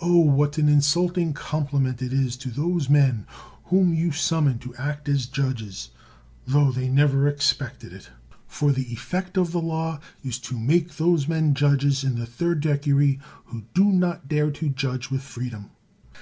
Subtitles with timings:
[0.00, 3.26] Oh, what an insulting compliment it is to those men
[3.64, 5.90] whom you summon to act as judges
[6.46, 8.08] tho they never expected it!
[8.46, 12.62] For the effect of the law is to make those men judges in the third
[12.62, 15.68] decury who do not dare to judge with free dom.